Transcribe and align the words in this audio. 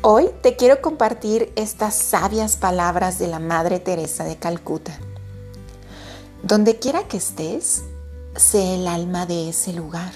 Hoy 0.00 0.30
te 0.42 0.54
quiero 0.54 0.80
compartir 0.80 1.52
estas 1.56 1.96
sabias 1.96 2.56
palabras 2.56 3.18
de 3.18 3.26
la 3.26 3.40
Madre 3.40 3.80
Teresa 3.80 4.22
de 4.22 4.36
Calcuta. 4.36 4.96
Donde 6.44 6.78
quiera 6.78 7.08
que 7.08 7.16
estés, 7.16 7.82
sé 8.36 8.76
el 8.76 8.86
alma 8.86 9.26
de 9.26 9.48
ese 9.48 9.72
lugar. 9.72 10.12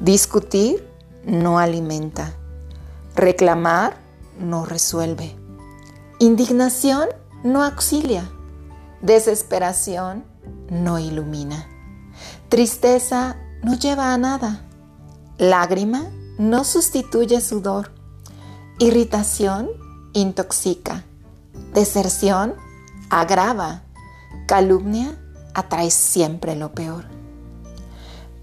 Discutir 0.00 0.88
no 1.26 1.58
alimenta. 1.58 2.32
Reclamar 3.14 3.98
no 4.38 4.64
resuelve. 4.64 5.36
Indignación 6.18 7.06
no 7.44 7.62
auxilia. 7.62 8.30
Desesperación 9.02 10.24
no 10.70 10.98
ilumina. 10.98 11.68
Tristeza 12.48 13.36
no 13.62 13.74
lleva 13.74 14.14
a 14.14 14.16
nada. 14.16 14.66
Lágrima 15.36 16.10
no 16.38 16.64
sustituye 16.64 17.42
sudor. 17.42 17.99
Irritación 18.82 19.68
intoxica. 20.14 21.04
Deserción 21.74 22.54
agrava. 23.10 23.82
Calumnia 24.46 25.18
atrae 25.52 25.90
siempre 25.90 26.56
lo 26.56 26.72
peor. 26.72 27.04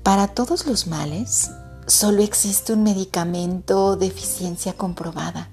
Para 0.03 0.27
todos 0.27 0.67
los 0.67 0.85
males, 0.85 1.49
solo 1.87 2.21
existe 2.21 2.73
un 2.73 2.83
medicamento 2.83 3.95
de 3.95 4.05
eficiencia 4.05 4.73
comprobada. 4.73 5.49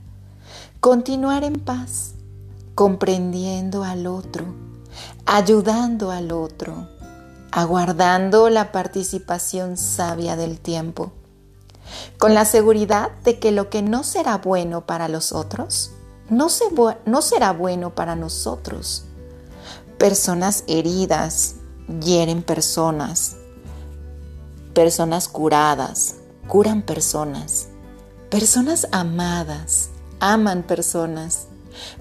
Continuar 0.80 1.44
en 1.44 1.60
paz, 1.60 2.12
comprendiendo 2.74 3.84
al 3.84 4.06
otro, 4.06 4.44
ayudando 5.24 6.10
al 6.10 6.30
otro, 6.30 6.90
aguardando 7.52 8.50
la 8.50 8.70
participación 8.70 9.78
sabia 9.78 10.36
del 10.36 10.60
tiempo 10.60 11.10
con 12.18 12.34
la 12.34 12.44
seguridad 12.44 13.10
de 13.24 13.38
que 13.38 13.52
lo 13.52 13.70
que 13.70 13.82
no 13.82 14.04
será 14.04 14.38
bueno 14.38 14.86
para 14.86 15.08
los 15.08 15.32
otros, 15.32 15.92
no, 16.30 16.48
será 16.48 17.52
bueno 17.52 17.94
para 17.94 18.16
nosotros. 18.16 19.04
Personas 19.98 20.64
heridas 20.66 21.56
hieren 22.00 22.42
personas. 22.42 23.36
Personas 24.72 25.28
curadas 25.28 26.16
curan 26.48 26.82
personas. 26.82 27.68
Personas 28.30 28.88
amadas 28.90 29.90
aman 30.18 30.62
personas. 30.62 31.46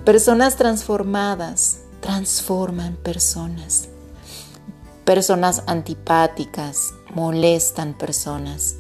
Personas 0.05 0.55
transformadas 0.55 1.79
transforman 1.99 2.95
personas. 2.95 3.89
Personas 5.05 5.63
antipáticas 5.67 6.93
molestan 7.13 7.93
personas. 7.97 8.75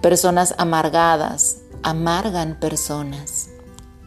Personas 0.00 0.54
amargadas 0.58 1.58
amargan 1.82 2.58
personas. 2.58 3.48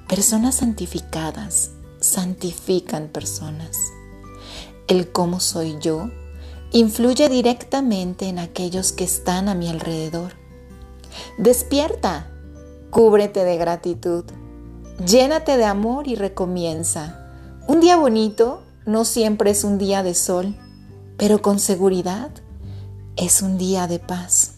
Personas 0.08 0.56
santificadas 0.56 1.72
santifican 2.00 3.08
personas. 3.08 3.78
El 4.88 5.12
cómo 5.12 5.40
soy 5.40 5.78
yo 5.80 6.10
influye 6.72 7.30
directamente 7.30 8.28
en 8.28 8.40
aquellos 8.40 8.92
que 8.92 9.04
están 9.04 9.50
a 9.50 9.56
mi 9.56 9.70
alrededor. 9.70 10.34
Despierta, 11.38 12.28
cúbrete 12.90 13.44
de 13.44 13.58
gratitud, 13.58 14.26
llénate 15.06 15.58
de 15.58 15.66
amor 15.66 16.08
y 16.08 16.16
recomienza. 16.16 17.34
Un 17.68 17.80
día 17.80 17.96
bonito 17.98 18.64
no 18.86 19.06
siempre 19.06 19.52
es 19.52 19.64
un 19.64 19.78
día 19.78 20.04
de 20.04 20.14
sol, 20.14 20.56
pero 21.18 21.42
con 21.42 21.60
seguridad 21.60 22.32
es 23.16 23.42
un 23.42 23.58
día 23.58 23.88
de 23.88 24.00
paz. 24.00 24.51